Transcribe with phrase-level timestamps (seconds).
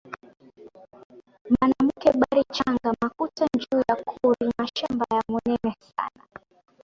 [1.53, 6.21] Banamuke bari changa makuta njuu ya ku rima shamba ya munene sana